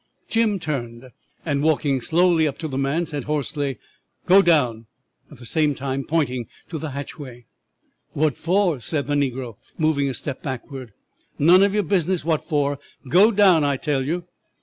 [0.29, 1.11] "'Jim turned,
[1.45, 3.77] and, walking slowly up to the man, said hoarsely:
[4.25, 4.87] "Go down,"
[5.29, 7.45] at the same time pointing to the hatchway.
[8.13, 10.93] "'"What for?" asked the negro, moving a step backward.
[11.37, 12.79] "'"None of your business what for;
[13.09, 14.25] go down, I tell you."